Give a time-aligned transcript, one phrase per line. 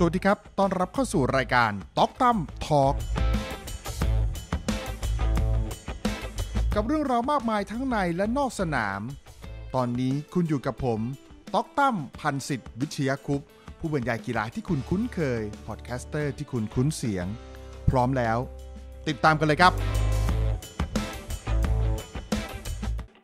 [0.00, 2.94] สวัสดีครับ ต้อนรับเข้าสู่รายการต็อกตั้มทอล์ก
[6.74, 9.00] กับเรื่องราวมากมายทั้งในและนอกสนาม
[9.74, 11.00] ตอนนี้คุณอยู่กับผม
[11.54, 13.48] ต็อกตั้มพันสิทธิ์วิชยคุปต์
[13.78, 17.26] ผู้บรรยายกีฬาที่คุณคุ้นเคย พอดแคสเตอร์ที่คุณคุ้นเสียง
[17.90, 18.38] พร้อมแล้ว
[19.08, 19.72] ติดตามกันเลยครับ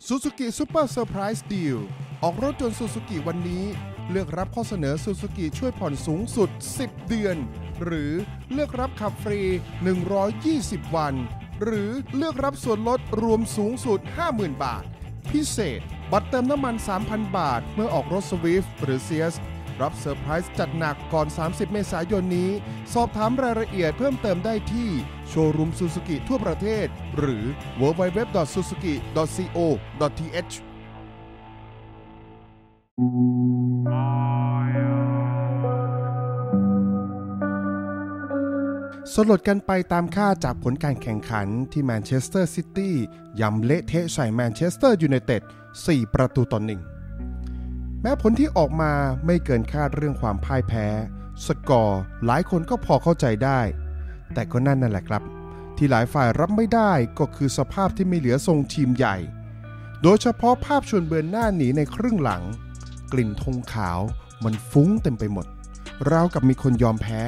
[0.06, 1.78] Suzuki Super Surprise Deal
[2.22, 3.64] ออกรถยนต์ Suzuki วันนี้
[4.10, 7.36] เลือกรับข้อเสนอ Suzuki ช่วยผ่อนสูงสุด 10 เดือน
[7.84, 8.12] หรือ
[8.52, 9.40] เลือกรับขับฟรี
[10.18, 11.14] 120 วัน
[11.62, 14.00] หรือเลือกรับส่วนลดรวมสูงสุด
[14.32, 14.84] 50,000 บาท
[15.32, 15.80] พิเศษ
[16.12, 16.74] บัตรเติมน้ำมัน
[17.06, 19.34] 3,000 บาท เมื่อออกรถ Swift หรือ Cias
[19.80, 22.50] รับเซอร์ไพรส์จัดหนักก่อน 30 เมษายนนี้
[22.94, 24.88] สอบถามรายละเอียดเพิ่มเติมได้ที่
[25.28, 26.86] โชว์รูมซูซูกิทั่วประเทศ
[27.18, 27.44] หรือ
[27.80, 30.54] www.suzuki.co.th
[32.92, 32.94] ส
[39.30, 42.94] ลดกันไปตามคาดจากผลการแข่งขันที่แมนเชสเตอร์ซิตี้
[43.40, 45.42] ยำเละเทะใส่แมนเชสเตอร์ยูไนเต็ด
[45.78, 46.80] 4 ประตูต่อหนึ่ง
[48.02, 48.92] แม้ผลที่ออกมา
[49.26, 50.86] ไม่เกินคาดเรื่องความพ่ายแพ้
[51.46, 53.60] สกอร์หลายคนก็พอเข้าใจได้
[54.34, 55.22] แต่ก็นั่นนั่นแหละครับ
[55.76, 59.16] ที่หลายฝ่ายรับไม่ได้ก็คือสภาพที่ไม่เหลือทรงทีมใหญ่
[60.02, 62.44] โดยเฉพาะภาพชวนเบือนหน้าหนีในครึ่งหลัง
[63.12, 64.00] กลิ่นธงขาว
[64.44, 65.46] มันฟุ้งเต็มไปหมด
[66.06, 67.20] เรากับมีคนยอมแพ้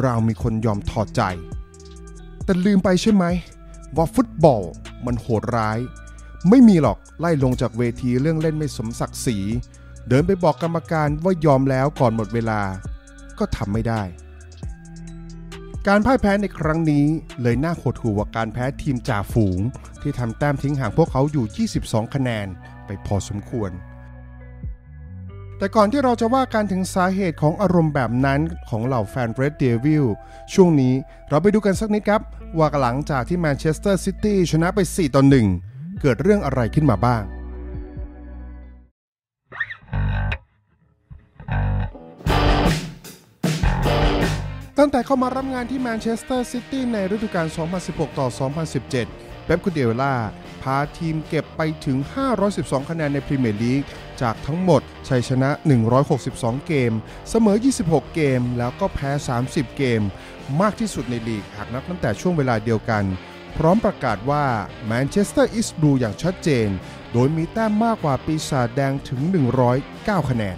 [0.00, 1.22] เรามีคนยอมถอดใจ
[2.44, 3.24] แต่ลืมไปใช่ไหม
[3.96, 4.62] ว่าฟุตบอล
[5.06, 5.78] มันโหดร้าย
[6.48, 9.38] ไม่มีหรอกไล่ลงจากเวทีเรื่องเล่นไม่สมศักดิ์ศรี
[10.08, 12.60] เดินไปบอกกรรมการว่ายอมแล้วก่อนหมดเวลา
[13.38, 14.02] ก็ทำไม่ได้
[15.88, 17.06] การพ่ายแพ้ในครั้งนี้
[17.42, 19.60] เลยน่าหดหู่กว่าการแพ้ทีมจ่าฝูง
[20.02, 22.46] ที่ทำแต้มทิ้งห่างพวกเขาอยู่ 22 คะแนน
[22.86, 23.70] ไปพอสมควร
[25.60, 30.06] แต่ก่อนที่เราจะว่ากันถึงสาเหตุของอารมณ์แบบนั้นของเหล่าแฟนเรดเดวิล
[30.54, 30.94] ช่วงนี้
[31.28, 32.22] เราไปดูกันสักนิดครับ
[32.58, 35.22] ว่าหลังจากที่แมนเชสเตอร์ซิตี้ชนะไป 4 ต่อ
[35.62, 37.22] 1 เกิดเรื่องอะไรขึ้นมาบ้าง
[44.78, 47.46] ตั้งแต่เข้ามารับงานที่แมนเชสเตอร์ซิตี้ในฤดูกาล
[47.82, 48.28] 2016 ต่อ
[48.86, 48.90] 2017
[49.44, 50.14] เป๊ปกูเดลล่า
[50.62, 51.98] พาทีมเก็บไปถึง
[52.44, 53.82] 512 คะแนนในพรีเมียร์ลีก
[54.22, 55.50] จากทั้งหมดชัยชนะ
[56.08, 56.92] 162 เกม
[57.30, 59.10] เสมอ 26 เกม แล้วก็แพ้
[59.44, 60.02] 30 เกม
[60.60, 63.04] มากที่สุดในลีกหากนับตั้งแต่ช่วงเวลาเดียวกัน
[63.56, 64.44] พร้อมประกาศว่า
[64.86, 66.68] Manchester is blue อย่างชัดเจน
[67.12, 69.20] โดยมีแต้มมากกว่าปีศาจแดงถึง
[69.74, 70.56] 109 คะแนน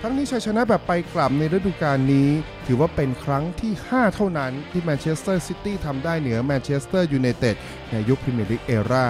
[0.00, 2.28] ทั้งนี้ชัยชนะแบบไปกลับในฤดูกาลนี้
[2.66, 7.56] ถือว่าเป็นครั้งที่ 5 เท่านั้นที่แมนเชสเตอร์ซิตี้ทำได้เหนือแมนเชสเตอร์ยูไนเต็ด
[7.90, 9.06] ในยุคพรีเมียร์ลีก era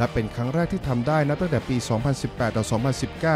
[0.00, 1.76] และเป็นครั้งแรกที่ทำได้นับตั้งแต่ปี
[2.16, 2.64] 2018 ต่อ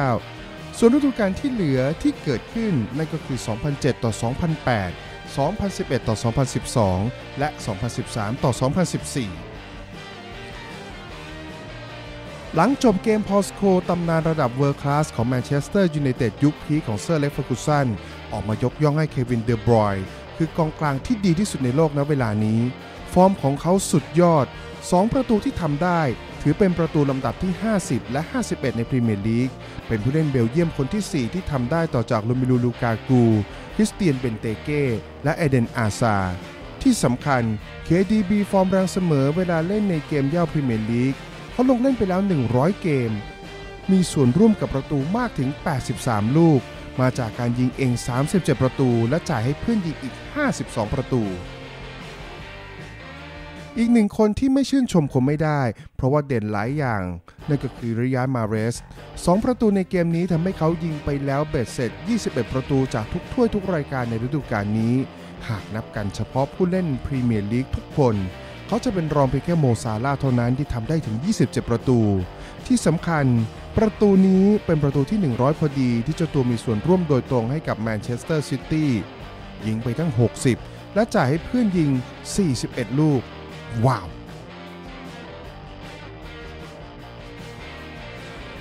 [0.02, 3.38] 2019 ส่วนฤดูกาลที่เหลือที่เกิดขึ้นนั่นก็คือ
[3.70, 4.12] 2007 ต่อ
[4.94, 6.16] 2008 2011 ต่อ
[6.96, 7.48] 2012 และ
[7.96, 8.62] 2013 ต่อ 2014
[12.54, 17.86] หลังจบเกมพอลสโคลส์ตำนานระดับ world class ของแมนเชสเตอร์ยูไนเต็ดยุค peak ของเซอร์อเล็กซ์เฟอร์กูสัน
[18.32, 19.96] ออกมายกย่องให้เควินเดอบรอยน์
[20.36, 22.60] คือกองกลางที่ดีที่สุดในโลกณเวลานี้
[23.12, 24.46] ฟอร์มของเขาสุดยอด
[24.84, 26.02] 2 ประตูที่ทำได้
[26.46, 29.50] ถือเป็นประตูลำดับที่ 50 และ 51 ในพรีเมียร์ลีก
[29.88, 33.22] เป็นผู้เล่นเบลเยียมคนที่ 4 ที่ทำได้ต่อจากโรเมลูลูกากู
[33.74, 34.82] คริสเตียนเบนเตเก้
[35.24, 36.16] และเอเดนอาซาร์
[36.82, 37.42] ที่สำคัญ
[37.88, 41.14] KDB ฟอร์มแรงเสมอเวลาเล่นในเกมเหย้าพรีเมียร์ลีก
[41.52, 43.10] เขาลงเล่นไปแล้ว 100 เกม
[43.90, 45.48] มีส่วนร่วมกับประตูมากถึง
[45.92, 46.60] 83 ลูก
[47.00, 47.92] มาจากการยิงเอง
[48.28, 50.14] 37 ประตู และจ่ายให้เพื่อนยิงอีก
[50.54, 51.22] 52 ประตู
[53.78, 55.60] อีกหนึ่งคนที่ไม่ชื่นชมคงไม่ได้
[55.96, 57.02] เพราะว่าเด่นหลายอย่าง
[57.48, 58.76] นั่นก็คือริยาด มาห์เรซ
[59.10, 61.90] 2 ประตูในเกมนี้ทำให้เขายิงไปแล้วเบ็ดเสร็จ
[62.22, 64.94] 21 ประตูจากทุกถ้วยทุกรายการในฤดูกาลนี้
[65.48, 68.14] หากนับกันเฉพาะผู้เล่นพรีเมียร์ลีกทุกคน
[68.66, 72.00] เขาจะเป็นรองเพียงแค่โมซาลาห์เท่านั้นที่ทำได้ถึง 27 ประตู
[72.66, 73.26] ที่สำคัญ
[73.78, 78.90] ประตูนี้เป็นประตูที่ 100 พอดีที่เจ้าตัวมีส่วนร่วมโดยตรงให้กับแมนเชสเตอร์ซิตี้
[79.66, 80.10] ยิงไปทั้ง
[80.54, 81.90] 60 และจ่ายให้เพื่อนยิง
[82.44, 83.22] 41 ลูก
[83.86, 84.06] ว้าว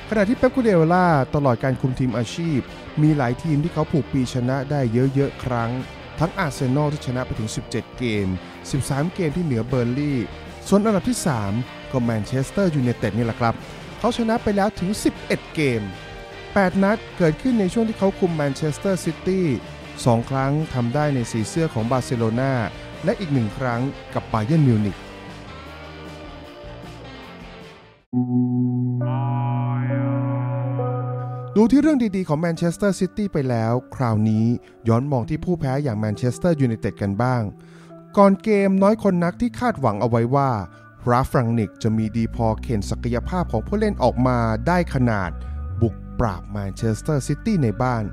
[0.10, 1.06] ขณะที่เป๊ปกูเดลล่า
[1.36, 2.60] ตลอดการคุมทีมอาชีพ
[3.02, 5.72] มีหลายทีมที่เขาผูกปีชนะได้เยอะๆ ครั้ง
[6.20, 8.28] ทั้งอาร์เซนอลที่ชนะไปถึง 17 เกม
[8.72, 10.20] 13 เกมที่เหนือเบิร์นลีย์
[10.68, 11.20] ส่วนอันดับที่
[11.56, 13.54] 3 ก็แมนเชสเตอร์ยูไนเต็ดนี่แหละครับ
[14.00, 14.90] เขาชนะไปแล้วถึง
[15.24, 15.82] 11 เกม
[16.34, 19.46] 8 นัดเกิดขึ้นในช่วงที่เขาคุมแมนเชสเตอร์ซิตี้
[19.88, 22.54] 2 ครั้งทำได้ในสีเสื้อของบาร์เซโลนา
[23.06, 23.82] และอีกหนึ่งครั้ง
[24.14, 24.98] กับบาเยิร์นมิวนิก
[31.56, 34.46] ดูที่เรื่องดีๆของแมนเชสเตอร์ซิตี้ไปแล้ว คราวนี้
[34.88, 37.42] ย้อนมองที่ผู้แพ้อย่างแมนเชสเตอร์ยูไนเต็ดกันบ้าง
[38.18, 40.50] ก่อนเกมน้อยคนนักที่คาดหวังเอาไว้ว่า
[41.10, 45.32] ราล์ฟรังนิกจะมีดีพอเข็นศักยภาพของผู้เล่นออกมาได้ขนาด
[46.20, 48.04] ปราบแมนเชสเตอร์ซิตี้ในบ้าน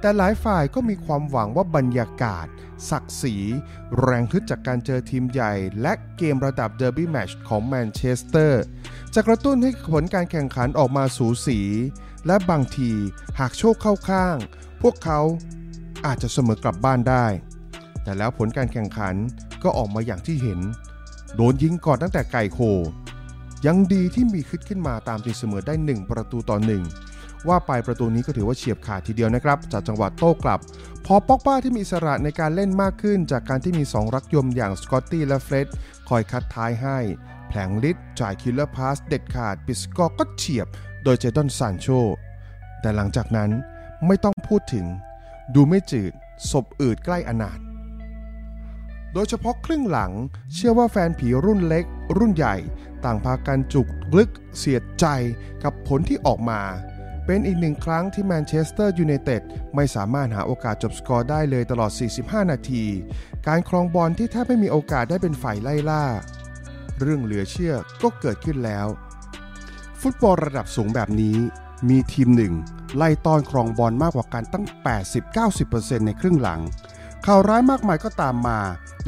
[0.00, 2.46] แต่หลายฝ่ายก็มีความหวังว่าบรรยากาศ
[2.90, 3.36] ศักดิ์ศรี
[4.00, 5.52] แรงฮึดจากการเจอทีมใหญ่
[5.82, 8.62] และเกมระดับเดอร์บี้แมตช์ของแมนเชสเตอร์
[9.14, 11.60] จะกระตุ้นให้ผลการแข่งขันออกมาสูสี
[12.26, 12.90] และบางที
[13.38, 14.36] หากโชคเข้าข้าง
[14.82, 15.20] พวกเขา
[16.06, 17.26] อาจจะเสมอกลับบ้านได้
[18.02, 19.14] แต่แล้วผลการแข่งขัน
[19.62, 20.60] ก็ออกมาอย่างที่เห็น
[21.36, 22.58] โดนยิงก่อนตั้งแต่ไก่โค
[23.66, 26.82] ยังดีที่มีคึดขึ้นมาตามตีเสมอได้ 1 ประตูต่อหนึ่ง
[27.48, 30.60] ว่าไปประตูนี้ก็ถือว่าเฉียบขาดทีเดียวนะครับ จากจังหวะโต้กลับ
[31.06, 35.68] พอปอกบ้าที่มีอิสระในการเล่นมากขึ้น จากการที่มี 2 รักยมอย่างสกอตตี้และเฟร็ด
[36.08, 36.98] คอยคัดท้ายให้
[37.48, 40.66] แผลงฤทธิ์จ่าย killer pass เด็ดขาดปิดสกอร์ก็เฉียบ
[41.04, 41.86] โดยเจดอนซานโช
[42.80, 43.50] แต่หลังจากนั้น
[44.06, 44.86] ไม่ต้องพูดถึง
[45.54, 46.12] ดูไม่จืด
[46.50, 47.58] ศพอืดใกล้อนาถ
[49.12, 50.12] โดยเฉพาะครึ่งหลัง
[50.54, 51.84] เชื่อว่าแฟนผีรุ่นเล็ก
[52.16, 52.56] รุ่นใหญ่
[53.04, 53.86] ต่างพากันจุก
[54.16, 55.06] ลึกเสียดใจ
[55.62, 56.60] กับผลที่ออกมา
[57.26, 59.42] เป็นอีกหนึ่งครั้งที่แมนเชสเตอร์ยูไนเต็ด
[59.74, 62.84] ไม่สามารถหาโอกาสจบสกอร์ได้เลยตลอด 45 นาที
[63.46, 66.04] การครองบอลที่แทบไม่มีโอกาสได้เป็นฝ่ายไล่ล่า
[67.00, 68.86] เรื่องเหลือเชื่อก็เกิดขึ้นแล้ว
[70.00, 71.36] ฟุตบอลระดับสูงแบบนี้
[71.88, 72.52] มีทีมหนึ่ง
[72.96, 74.64] ไล่ต้อนครองบอลมากกว่ากันตั้ง
[75.36, 76.60] 80-90%ในครึ่งหลัง
[77.26, 78.58] ข่าวร้ายมากมายก็ตามมา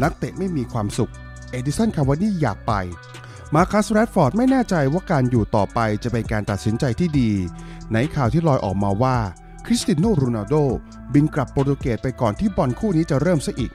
[0.02, 1.12] นักเตะไม่มีความสุข
[1.50, 2.72] เอดินสันคาวานี่อยากไป
[3.54, 7.32] มาคัสแรดฟอร์ดไม่แน่ใจว่าการอยู่ต่อไปจะเป็นการตัดสินใจที่ดี
[7.92, 9.16] ในข่าวที่ลอยออกมาว่า
[9.66, 10.54] คริสติโนโรนัลโด
[11.14, 13.72] บินกลับโปรตุเกสไปก่อนที่บอลคู่นี้จะเริ่มซะอีก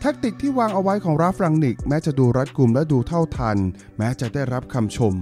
[0.00, 3.58] แท็กติกที่วางเอาไว้ของราฟรังนิก แม้จะดูรัดกุมและดูเท่าทัน
[3.98, 5.14] แม้จะได้รับคำชม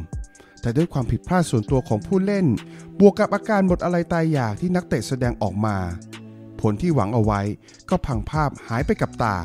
[0.60, 2.46] แต่ด้วยความผิดพลาดส่วนตัวของผู้เล่น
[2.98, 5.76] บวกกับอาการหมดอะไรตายอยากที่นักเตะแสดงออกมา
[6.60, 7.40] ผลที่หวังเอาไว้
[7.90, 9.36] ก็พังภาพหายไปกับตา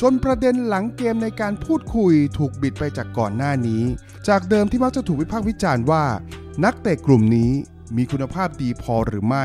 [0.00, 3.82] จนประเด็นหลังเกมในการพูดคุยถูกบิดไปจากก่อนหน้านี้
[4.28, 6.04] จากเดิมที่มักจะถูกวิพากษ์วิจารณ์ว่า
[6.64, 7.52] นักเตะกลุ่มนี้
[7.96, 9.44] มีคุณภาพดีพอหรือไม่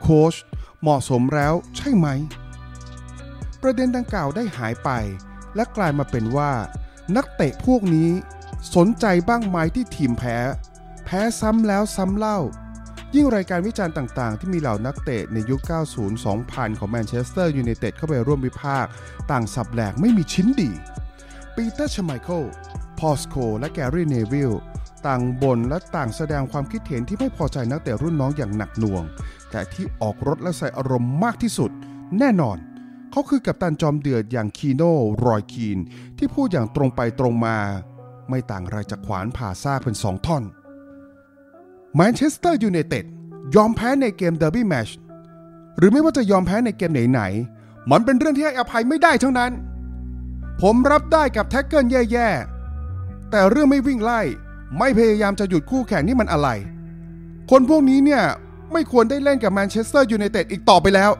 [0.00, 0.34] โค้ช
[0.80, 2.08] เหมาะสมแล้วใช่ไหม
[3.62, 4.90] ประเด็นดังกล่าวได้หายไป
[5.54, 6.52] และกลายมาเป็นว่า
[7.16, 8.10] นักเตะพวกนี้
[8.74, 10.38] สนใจบ้างไหมที่ทีมแพ้
[11.04, 12.38] แพ้ซ้ำแล้วซ้ำเล่า
[13.14, 15.60] ยิ่งรายการวิจารณ์ต่างๆ ที่มีเหล่านักเตะในยุค
[16.20, 18.90] 90-2000 ของแมนเชสเตอร์ยูไนเต็ดเข้าไปร่วมวิพากษ์
[19.30, 20.70] ต่างสับแหลกไม่มีชิ้นดี
[21.56, 22.44] ปีเตอร์ชไมเคิล
[22.98, 24.52] พอสโค และแกรี่เนวิล
[25.06, 29.04] ต่างบ่นและต่างแสดงความคิดเห็นที่ไม่พอใจนักเตะรุ่นน้องอย่างหนักหน่วง
[29.50, 31.70] แต่ที่ออกรสและใส่อารมณ์มากที่สุด
[32.18, 32.58] แน่นอน
[33.10, 34.94] เขาคือกัปตันจอมเดือดอย่างคีโน่
[35.26, 35.78] รอยคีน
[36.18, 37.56] ที่พูดอย่างตรงไปตรงมา
[38.28, 40.42] ไม่ต่างอะไรจากขวานผ่าซากเป็นสองท่อน
[41.94, 43.04] แมนเชสเตอร์ยูไนเต็ด
[43.54, 44.88] ยอมแพ้ในเกมเดอร์บี้แมตช์
[45.76, 49.52] หรือไม่ว่าจะยอมแพ้ในเกมไหนๆมันเป็นเรื่องที่ให้อภัยไม่ได้ทั้งนั้น
[50.62, 54.20] ผมรับได้กับ tackle แย่ๆแต่เรื่องไม่วิ่งไล่
[54.78, 56.48] ไม่พยายามจะหยุดคู่แข่งนี่มันอะไร
[57.50, 58.22] คนพวกนี้เนี่ย
[58.72, 61.10] ไม่ควรได้เล่นกับแมนเชสเตอร์ยูไนเต็ดอีกต่อไปแล้ว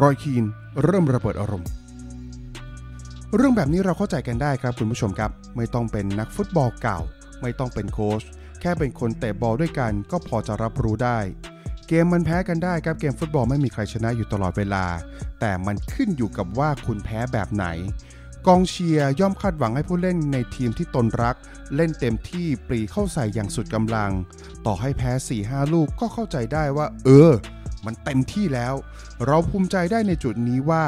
[0.00, 0.44] รอยคีน
[0.82, 1.68] เริ่มระเบิดอารมณ์
[3.36, 6.98] เรื่องแบบนี้เราเข้าใจกันได้ครับคุณผู้ชมครับ ไม่ต้องเป็นนักฟุตบอลเก่า
[7.42, 8.22] ไม่ต้องเป็นโค้ช
[8.60, 11.18] แค่เป็นคนเตะบอลด้วยกัน ก็พอจะรับรู้ได้
[11.88, 14.84] เกมมันแพ้กันได้ครับเกมฟุตบอลไม่มีใครชนะอยู่ตลอดเวลา
[15.40, 17.66] แต่มันขึ้นอยู่กับว่าคุณแพ้แบบไหน
[18.50, 21.36] กองเชียร์ย่อมคาดหวังให้ผู้เล่นในทีมที่ตนรัก
[21.76, 24.10] เล่นเต็มที่ปรีเข้าใส่อย่างสุดกำลัง
[24.66, 25.12] ต่อให้แพ้
[25.42, 27.32] 4-5 ลูกก็เข้าใจได้ว่า เออ
[27.84, 28.74] มันเต็มที่แล้ว
[29.26, 30.84] เราภูมิใจได้ในจุดนี้ว่า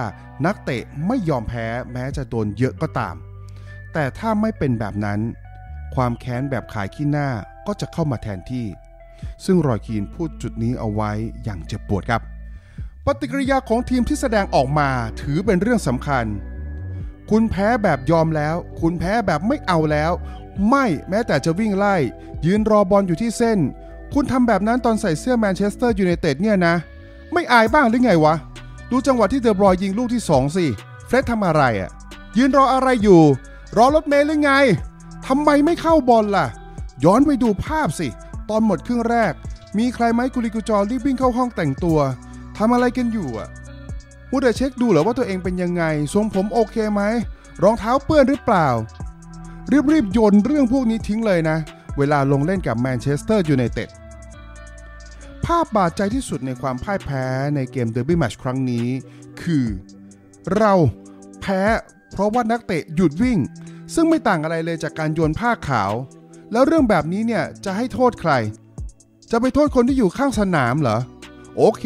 [0.46, 3.14] นักเตะไม่ยอมแพ้แม้จะโดนเยอะก็ตาม
[3.92, 5.20] แต่ถ้าไม่เป็นแบบนั้น
[5.94, 7.28] ความแค้นแบบขายขี้หน้า
[7.66, 8.66] ก็จะเข้ามาแทนที่
[9.44, 11.10] ซึ่งรอยคีนพูดจุดนี้เอาไว้
[11.44, 12.22] อย่างเจ็บปวดครับ
[13.04, 14.88] ปฏิกิริยาของทีมที่แสดงออกมา
[15.22, 16.26] ถือเป็นเรื่องสำคัญ
[17.30, 20.12] คุณแพ้แบบยอมแล้ว คุณแพ้แบบไม่เอาแล้ว
[20.68, 21.96] ไม่แม้แต่จะวิ่งไล่
[22.46, 23.58] ยืนรอบอลอยู่ที่เส้น
[24.14, 26.74] คุณทำแบบนั้นตอนใส่เสื้อแมนเชสเตอร์ยูไนเต็ดเนี่ยนะ
[27.32, 28.34] ไม่อายบ้างหรือไงวะ
[28.90, 30.66] ดูจังหวะที่เดอบรอยน์ยิงลูกที่ 2 สิ
[31.06, 31.90] เฟร็ดทำอะไรอะ่ะ
[32.38, 33.22] ยืนรออะไรอยู่
[33.76, 34.52] รอรถเมล์หรือไง
[35.26, 36.46] ทำไมไม่เข้าบอลล่ะ
[37.04, 38.08] ย้อนไปดูภาพสิ
[38.50, 39.32] ตอนหมดครึ่งแรก
[39.78, 41.98] มีใครไหมกุลีกุจอรีบวิ่งเข้าห้องแต่งตัว
[42.58, 43.48] ทำอะไรกันอยู่อะ
[44.30, 47.02] มัวแต่เช็คดูเหรอว่าตัวเองเป็นยังไง ทรงผมโอเคไหม
[47.62, 48.68] รองเท้าเปื้อนหรือเปล่า
[49.92, 51.56] รีบๆโยนเรื่องพวกนี้ทิ้งเลยนะ
[51.98, 53.88] เวลาลงเล่นกับแมนเชสเตอร์ยูไนเต็ด
[55.44, 58.86] ภาพบาดใจที่สุดในความพ่ายแพ้ในเกมเดอร์บี้แมตช์ครั้งนี้
[59.42, 59.66] คือ
[60.56, 60.74] เรา
[61.40, 61.60] แพ้
[62.12, 63.38] เพราะว่านักเตะหยุดวิ่ง
[63.94, 65.92] ซึ่งไม่ต่างอะไรเลยจากการโยนผ้าขาว
[66.52, 68.32] แล้วเรื่องแบบนี้เนี่ยจะให้โทษใคร
[69.30, 70.98] จะไปโทษคนที่อยู่ข้างสนามเหรอ
[71.60, 71.84] โอเค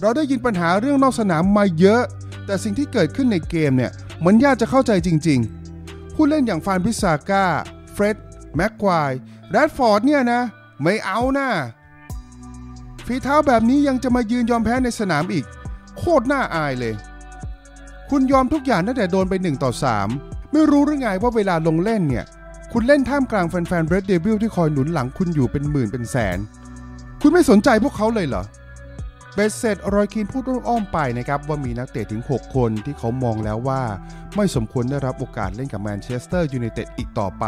[0.00, 2.02] เราได้ยินปัญหาเรื่องนอกสนามมาเยอะ
[2.46, 3.92] แต่สิ่งที่เกิดขึ้นในเกมเนี่ย
[4.24, 5.40] มันยากจะเข้าใจจริง
[5.78, 7.44] ๆ ผู้เล่นอย่างฟานพิซาก้า
[7.92, 8.16] เฟร็ด
[8.56, 9.12] แม็กควาย
[9.50, 10.40] แรดฟอร์ดเนี่ยนะ
[10.82, 11.48] ไม่เอานะ
[13.06, 15.44] ฝีเท้าแบบนี้ยังจะมายืนยอมแพ้ในสนามอีก
[15.98, 16.94] โคตรน่าอายเลย
[18.10, 19.70] คุณยอมทุกอย่างตั้งแต่โดนไป1ต่อ
[20.10, 22.24] 3 ไม่รู้หรือไงว่าเวลาลงเล่นเนี่ย
[22.72, 26.38] คุณเล่นท่ามกลางแฟนๆ Red Devil ที่คอยหนุนหลังคุณอยู่เป็นหมื่นเป็นแสน
[27.20, 28.44] คุณไม่สนใจพวกเขาเลยเหรอ
[29.34, 33.82] เบ็ดเสร็จรอยคีนพูดอ้อมไปนะครับว่ามีนักเตะถึง 6 คนที่เขามองแล้วว่า
[34.36, 37.44] ไม่สมควรได้รับโอกาสเล่นกับแมนเชสเตอร์ยูไนเต็ดอีกต่อไป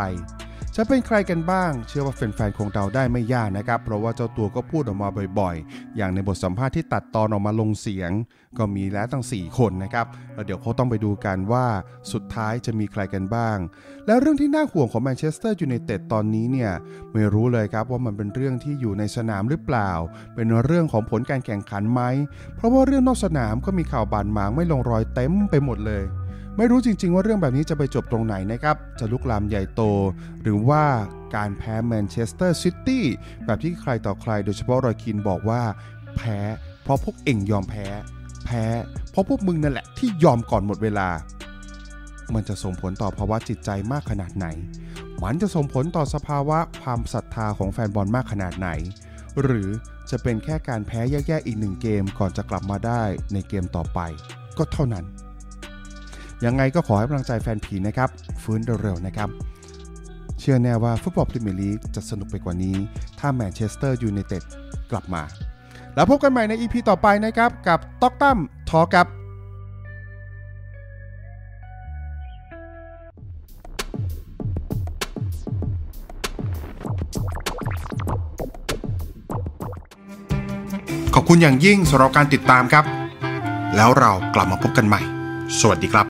[0.76, 8.10] จะเป็นใครกันบ้าง เชื่อว่าแฟนๆคงเดาได้ไม่ยากนะครับ เพราะว่าเจ้าตัวก็พูดออกมาบ่อยๆ อย่างในบทสัมภาษณ์ที่ตัดตอนออกมาลงเสียง
[8.58, 11.66] ก็มีแล้วตั้ง 4 คนนะครับแล้วเดี๋ยวเขาต้องไปดูกันว่า
[12.12, 13.58] สุดท้ายจะมีใครกันบ้าง
[14.06, 16.72] แล้วเรื่องที่น่าห่วงของแมนเชสเตอร์ยูไนเต็ดตอนนี้เนี่ย
[17.12, 19.90] ไม่รู้เลยครับว่ามันเป็นเรื่องที่อยู่ในสนามหรือเปล่า
[20.34, 22.02] เป็นเรื่องของผลการแข่งขันไหม
[22.56, 26.04] เพราะว่าเรื่องนอกสนามก็มีข่าวบานหมางไม่ลงรอยเต็มไปหมดเลย
[26.58, 29.82] ไม่รู้จริง ๆ ว่าเรื่องแบบนี้จะไปจบตรงไหนนะครับ จะลุกลามใหญ่โต
[30.42, 30.82] หรือว่า
[31.36, 33.04] การแพ้แมนเชสเตอร์ซิตี้
[33.44, 35.62] แบบที่ใครต่อใครโดยเฉพาะรอยคีนบอกว่า
[36.16, 36.38] แพ้
[36.82, 37.86] เพราะพวกเองยอมแพ้
[38.44, 38.64] แพ้
[39.10, 41.08] เพราะพวกมึงนั่นแหละที่ยอมก่อนหมดเวลา
[42.34, 44.46] มันจะส่งผลต่อภาวะจิตใจมากขนาดไหน
[45.22, 48.68] มันจะส่งผลต่อสภาวะความศรัทธาของแฟนบอลมากขนาดไหน
[49.42, 49.68] หรือ
[50.10, 54.00] จะเป็นแค่การแพ้แย่ๆอีกหนึ่งเกมก่อนจะกลับมาได้ในเกมต่อไป
[54.58, 55.04] ก็เท่านั้น
[56.44, 58.08] ยังไงก็ขอให้กำลังใจแฟนผีนะครับ
[58.42, 59.28] ฟื้นเร็วๆนะครับ
[60.40, 62.76] เชื่อแน่ว่าฟุตบอลพรีเมียร์ลีกจะสนุกไปกว่านี้
[63.18, 64.42] ถ้าแมนเชสเตอร์ยูไนเต็ด
[64.90, 65.22] กลับมา
[65.94, 68.38] แล้วพบกันใหม่ใน EP ต่อไปนะครับ กับต็อกตั้ม
[68.70, 69.06] ทอกับ
[81.14, 82.84] ขอบคุณอย่างยิ่งสำหรับการติดตามครับ
[83.76, 85.00] แล้วเรากลับมาพบกันใหม่
[85.60, 86.02] สวัสดีครับ